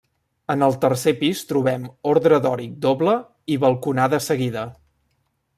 [0.53, 3.15] En el tercer pis trobem ordre dòric doble
[3.57, 4.69] i balconada seguida.